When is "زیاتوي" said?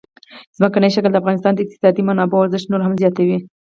3.01-3.37